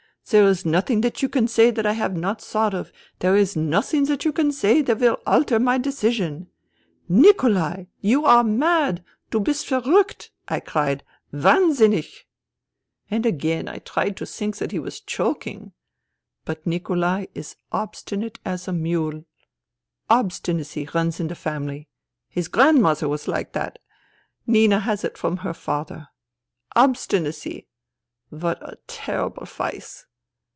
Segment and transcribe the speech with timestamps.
[0.29, 2.89] There is nothing that you can say that I have not thought of.
[3.19, 6.47] There is nothing that you can say that will alter my decision....'"'
[7.09, 7.85] Nikolai!
[7.99, 11.03] You are mad I Du hist verruckt!' I cried.'
[11.33, 12.19] Wdhnsinnich!
[12.49, 12.77] *"
[13.11, 15.73] And again I tried to think that he was joking.
[16.45, 19.25] But Nikolai is obstinate as a mule.
[20.09, 21.89] Obstinacy runs in the family.
[22.29, 23.79] His grandmother was like that.
[24.47, 26.07] Nina has it from her father.
[26.73, 27.67] Obstinacy!
[28.29, 30.05] What a terrible vice